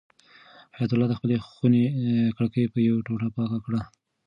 حیات 0.75 0.91
الله 0.93 1.07
د 1.09 1.13
خپلې 1.19 1.35
خونې 1.47 1.83
کړکۍ 2.37 2.63
په 2.73 2.79
یوې 2.87 3.01
ټوټې 3.05 3.29
پاکه 3.35 3.59
کړه. 3.65 3.79